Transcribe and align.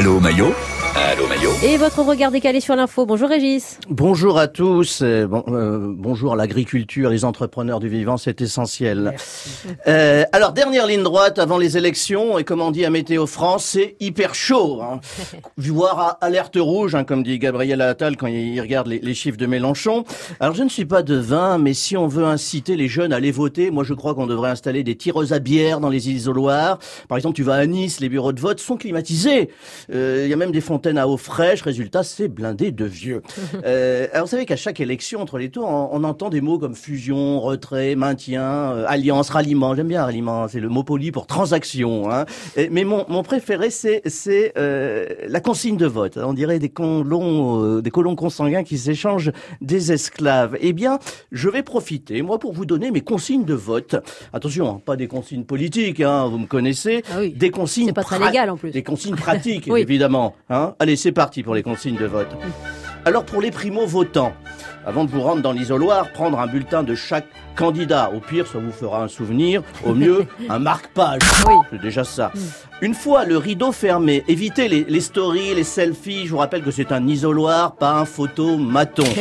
Allô 0.00 0.18
Maillot 0.18 0.54
Allô 0.96 1.26
Maillot 1.28 1.50
Et 1.62 1.76
votre 1.76 2.02
regard 2.02 2.30
décalé 2.30 2.60
sur 2.60 2.74
l'info. 2.74 3.06
Bonjour 3.06 3.28
Régis. 3.28 3.78
Bonjour 3.88 4.38
à 4.38 4.48
tous. 4.48 5.00
euh, 5.02 5.26
bon, 5.26 5.44
euh, 5.48 5.92
bonjour 5.96 6.34
l'agriculture, 6.36 7.10
les 7.10 7.24
entrepreneurs 7.24 7.80
du 7.80 7.88
vivant, 7.88 8.16
c'est 8.16 8.40
essentiel. 8.40 9.14
Euh, 9.86 10.24
alors 10.32 10.52
dernière 10.52 10.86
ligne 10.86 11.02
droite 11.02 11.38
avant 11.38 11.58
les 11.58 11.76
élections 11.76 12.38
et 12.38 12.44
comme 12.44 12.60
on 12.60 12.70
dit 12.70 12.84
à 12.84 12.90
Météo 12.90 13.26
France, 13.26 13.64
c'est 13.66 13.96
hyper 14.00 14.34
chaud. 14.34 14.80
Hein. 14.82 15.00
Voir 15.56 15.98
à 16.00 16.08
alerte 16.24 16.56
rouge, 16.58 16.94
hein, 16.94 17.04
comme 17.04 17.22
dit 17.22 17.38
Gabriel 17.38 17.80
Attal 17.80 18.16
quand 18.16 18.26
il 18.26 18.60
regarde 18.60 18.88
les, 18.88 18.98
les 18.98 19.14
chiffres 19.14 19.38
de 19.38 19.46
Mélenchon. 19.46 20.04
Alors 20.40 20.54
je 20.54 20.62
ne 20.62 20.68
suis 20.68 20.86
pas 20.86 21.02
devin, 21.02 21.58
mais 21.58 21.72
si 21.74 21.96
on 21.96 22.08
veut 22.08 22.24
inciter 22.24 22.76
les 22.76 22.88
jeunes 22.88 23.12
à 23.12 23.16
aller 23.16 23.30
voter, 23.32 23.70
moi 23.70 23.84
je 23.84 23.94
crois 23.94 24.14
qu'on 24.14 24.26
devrait 24.26 24.50
installer 24.50 24.82
des 24.82 24.96
tireuses 24.96 25.32
à 25.32 25.38
bière 25.38 25.80
dans 25.80 25.88
les 25.88 26.10
isoloirs. 26.10 26.78
Par 27.08 27.16
exemple, 27.16 27.36
tu 27.36 27.42
vas 27.42 27.54
à 27.54 27.66
Nice, 27.66 28.00
les 28.00 28.08
bureaux 28.08 28.32
de 28.32 28.40
vote 28.40 28.60
sont 28.60 28.76
climatisés. 28.76 29.50
Euh, 29.94 30.22
Il 30.24 30.30
y 30.30 30.32
a 30.32 30.36
même 30.36 30.50
des 30.52 30.60
fontaines 30.60 30.89
à 30.96 31.06
eau 31.08 31.16
fraîche. 31.16 31.62
Résultat, 31.62 32.02
c'est 32.02 32.28
blindé 32.28 32.72
de 32.72 32.84
vieux. 32.84 33.22
Euh, 33.66 34.06
alors 34.12 34.26
vous 34.26 34.30
savez 34.30 34.46
qu'à 34.46 34.56
chaque 34.56 34.80
élection 34.80 35.20
entre 35.20 35.36
les 35.36 35.50
tours, 35.50 35.68
on, 35.68 35.90
on 35.92 36.04
entend 36.04 36.30
des 36.30 36.40
mots 36.40 36.58
comme 36.58 36.74
fusion, 36.74 37.40
retrait, 37.40 37.94
maintien, 37.94 38.42
euh, 38.42 38.84
alliance, 38.88 39.28
ralliement. 39.28 39.74
J'aime 39.74 39.88
bien 39.88 40.02
ralliement, 40.04 40.48
c'est 40.48 40.60
le 40.60 40.68
mot 40.68 40.82
poli 40.82 41.10
pour 41.12 41.26
transaction. 41.26 42.10
Hein. 42.10 42.24
Et- 42.56 42.68
mais 42.70 42.84
mon, 42.84 43.04
mon 43.08 43.22
préféré, 43.22 43.68
c'est 43.70 44.02
euh, 44.56 45.06
la 45.28 45.40
consigne 45.40 45.76
de 45.76 45.86
vote. 45.86 46.16
On 46.16 46.32
dirait 46.32 46.58
des 46.58 46.70
colons, 46.70 47.62
euh, 47.64 47.82
des 47.82 47.90
colons 47.90 48.16
consanguins 48.16 48.62
qui 48.62 48.78
s'échangent 48.78 49.32
des 49.60 49.92
esclaves. 49.92 50.56
Eh 50.60 50.72
bien, 50.72 50.98
je 51.32 51.48
vais 51.48 51.62
profiter, 51.62 52.22
moi, 52.22 52.38
pour 52.38 52.52
vous 52.52 52.64
donner 52.66 52.90
mes 52.90 53.02
consignes 53.02 53.44
de 53.44 53.54
vote. 53.54 53.96
Attention, 54.32 54.68
hein, 54.70 54.80
pas 54.84 54.96
des 54.96 55.06
consignes 55.08 55.44
politiques, 55.44 56.00
hein, 56.00 56.26
vous 56.28 56.38
me 56.38 56.46
connaissez. 56.46 57.02
Ah 57.12 57.16
oui. 57.20 57.30
Des 57.32 57.50
consignes 57.50 57.86
C'est 57.88 57.92
pas 57.92 58.04
très 58.04 58.18
légal, 58.18 58.48
en 58.50 58.56
plus. 58.56 58.70
Des 58.70 58.82
consignes 58.82 59.16
pratiques, 59.16 59.66
Oui. 59.70 59.80
évidemment. 59.80 60.34
Hein 60.48 60.69
Allez, 60.78 60.96
c'est 60.96 61.12
parti 61.12 61.42
pour 61.42 61.54
les 61.54 61.62
consignes 61.62 61.96
de 61.96 62.06
vote. 62.06 62.28
Alors 63.04 63.24
pour 63.24 63.40
les 63.40 63.50
primo-votants, 63.50 64.34
avant 64.86 65.04
de 65.04 65.10
vous 65.10 65.20
rendre 65.20 65.42
dans 65.42 65.52
l'isoloir, 65.52 66.10
prendre 66.12 66.38
un 66.38 66.46
bulletin 66.46 66.82
de 66.82 66.94
chaque 66.94 67.26
candidat. 67.56 68.10
Au 68.14 68.20
pire, 68.20 68.46
ça 68.46 68.58
vous 68.58 68.72
fera 68.72 69.02
un 69.02 69.08
souvenir. 69.08 69.62
Au 69.84 69.94
mieux, 69.94 70.26
un 70.48 70.58
marque-page. 70.58 71.20
Oui. 71.46 71.54
C'est 71.70 71.80
déjà 71.80 72.04
ça. 72.04 72.32
Une 72.80 72.94
fois 72.94 73.24
le 73.24 73.36
rideau 73.36 73.72
fermé, 73.72 74.24
évitez 74.28 74.68
les, 74.68 74.84
les 74.84 75.00
stories, 75.00 75.54
les 75.54 75.64
selfies. 75.64 76.26
Je 76.26 76.30
vous 76.30 76.38
rappelle 76.38 76.62
que 76.62 76.70
c'est 76.70 76.92
un 76.92 77.06
isoloir, 77.06 77.76
pas 77.76 77.92
un 77.92 78.04
photomaton. 78.04 79.04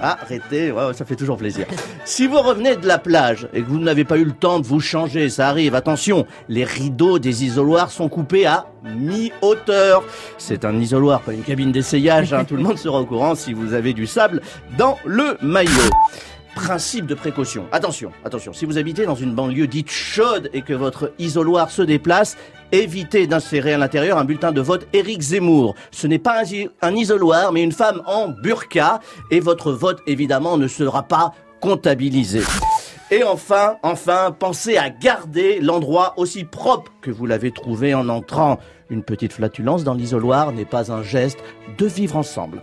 Ah, 0.00 0.16
arrêtez, 0.22 0.70
ouais, 0.70 0.94
ça 0.94 1.04
fait 1.04 1.16
toujours 1.16 1.36
plaisir. 1.36 1.66
Si 2.04 2.28
vous 2.28 2.38
revenez 2.38 2.76
de 2.76 2.86
la 2.86 2.98
plage 2.98 3.48
et 3.52 3.62
que 3.62 3.68
vous 3.68 3.80
n'avez 3.80 4.04
pas 4.04 4.16
eu 4.16 4.24
le 4.24 4.32
temps 4.32 4.60
de 4.60 4.66
vous 4.66 4.78
changer, 4.78 5.28
ça 5.28 5.48
arrive, 5.48 5.74
attention, 5.74 6.24
les 6.48 6.62
rideaux 6.62 7.18
des 7.18 7.44
isoloirs 7.44 7.90
sont 7.90 8.08
coupés 8.08 8.46
à 8.46 8.66
mi-hauteur. 8.84 10.04
C'est 10.38 10.64
un 10.64 10.78
isoloir, 10.78 11.22
pas 11.22 11.32
une 11.32 11.42
cabine 11.42 11.72
d'essayage, 11.72 12.32
hein. 12.32 12.44
tout 12.44 12.54
le 12.54 12.62
monde 12.62 12.78
sera 12.78 13.00
au 13.00 13.06
courant 13.06 13.34
si 13.34 13.52
vous 13.52 13.74
avez 13.74 13.92
du 13.92 14.06
sable 14.06 14.37
dans 14.76 14.98
le 15.04 15.36
maillot. 15.42 15.70
Principe 16.54 17.06
de 17.06 17.14
précaution. 17.14 17.66
Attention, 17.70 18.10
attention, 18.24 18.52
si 18.52 18.64
vous 18.64 18.78
habitez 18.78 19.06
dans 19.06 19.14
une 19.14 19.32
banlieue 19.32 19.68
dite 19.68 19.90
chaude 19.90 20.50
et 20.52 20.62
que 20.62 20.72
votre 20.72 21.12
isoloir 21.18 21.70
se 21.70 21.82
déplace, 21.82 22.36
évitez 22.72 23.26
d'insérer 23.26 23.74
à 23.74 23.78
l'intérieur 23.78 24.18
un 24.18 24.24
bulletin 24.24 24.52
de 24.52 24.60
vote 24.60 24.88
Éric 24.92 25.20
Zemmour. 25.20 25.74
Ce 25.90 26.06
n'est 26.06 26.18
pas 26.18 26.42
un, 26.82 26.94
isoloir, 26.96 27.52
mais 27.52 27.62
une 27.62 27.72
femme 27.72 28.02
en 28.06 28.28
burqa, 28.28 29.00
et 29.30 29.40
votre 29.40 29.72
vote, 29.72 30.00
évidemment, 30.06 30.56
ne 30.56 30.66
sera 30.66 31.04
pas 31.04 31.32
comptabilisé. 31.60 32.42
Et 33.10 33.22
enfin, 33.22 33.76
enfin, 33.82 34.36
pensez 34.38 34.76
à 34.76 34.90
garder 34.90 35.60
l'endroit 35.60 36.14
aussi 36.18 36.44
propre 36.44 36.92
que 37.00 37.10
vous 37.10 37.24
l'avez 37.24 37.52
trouvé 37.52 37.94
en 37.94 38.08
entrant. 38.08 38.58
Une 38.90 39.02
petite 39.02 39.32
flatulence 39.32 39.84
dans 39.84 39.94
l'isoloir 39.94 40.52
n'est 40.52 40.64
pas 40.64 40.92
un 40.92 41.02
geste 41.02 41.38
de 41.78 41.86
vivre 41.86 42.16
ensemble. 42.16 42.62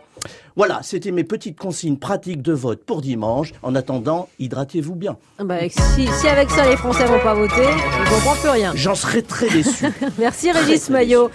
Voilà, 0.55 0.79
c'était 0.83 1.11
mes 1.11 1.23
petites 1.23 1.59
consignes 1.59 1.97
pratiques 1.97 2.41
de 2.41 2.53
vote 2.53 2.83
pour 2.85 3.01
dimanche. 3.01 3.53
En 3.61 3.75
attendant, 3.75 4.29
hydratez-vous 4.39 4.95
bien. 4.95 5.17
Ah 5.39 5.43
Bah, 5.43 5.57
si, 5.69 6.07
si 6.07 6.27
avec 6.27 6.49
ça 6.49 6.67
les 6.69 6.77
Français 6.77 7.05
vont 7.05 7.19
pas 7.19 7.33
voter, 7.33 7.65
je 8.05 8.09
comprends 8.09 8.35
plus 8.35 8.49
rien. 8.49 8.71
J'en 8.75 8.95
serais 8.95 9.21
très 9.21 9.49
déçu. 9.49 9.85
Merci 10.17 10.51
Régis 10.51 10.89
Maillot. 10.89 11.29